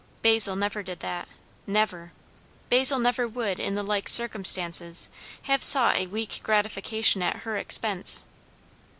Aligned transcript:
Basil 0.23 0.55
never 0.55 0.81
did 0.81 0.99
that, 1.01 1.27
never. 1.67 2.11
Basil 2.69 2.97
never 2.97 3.27
would 3.27 3.59
in 3.59 3.75
the 3.75 3.83
like 3.83 4.09
circumstances 4.09 5.09
have 5.43 5.63
sought 5.63 5.95
a 5.97 6.07
weak 6.07 6.39
gratification 6.41 7.21
at 7.21 7.41
her 7.43 7.55
expense. 7.55 8.25